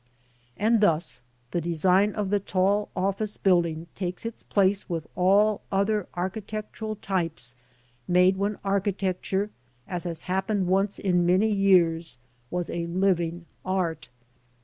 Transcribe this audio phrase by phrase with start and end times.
[0.57, 1.21] And thus
[1.51, 7.55] the design of the tall office building takes its place with all other architectural types
[8.07, 9.51] made when architecture,
[9.87, 12.17] as has happened once in many years,
[12.49, 14.09] was a living art.